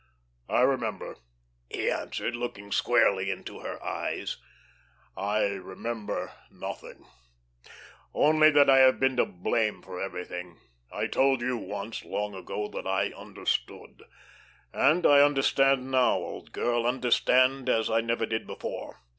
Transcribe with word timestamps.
"I 0.49 0.61
remember," 0.61 1.17
he 1.69 1.91
answered, 1.91 2.35
looking 2.35 2.71
squarely 2.71 3.29
into 3.29 3.59
her 3.59 3.79
eyes, 3.83 4.37
"I 5.15 5.43
remember 5.43 6.31
nothing 6.49 7.05
only 8.11 8.49
that 8.49 8.67
I 8.67 8.77
have 8.79 8.99
been 8.99 9.15
to 9.17 9.25
blame 9.27 9.83
for 9.83 10.01
everything. 10.01 10.57
I 10.91 11.05
told 11.05 11.41
you 11.41 11.55
once 11.55 12.03
long 12.03 12.33
ago 12.33 12.67
that 12.69 12.87
I 12.87 13.11
understood. 13.11 14.01
And 14.73 15.05
I 15.05 15.19
understand 15.21 15.91
now, 15.91 16.15
old 16.17 16.51
girl, 16.51 16.87
understand 16.87 17.69
as 17.69 17.87
I 17.87 18.01
never 18.01 18.25
did 18.25 18.47
before. 18.47 19.01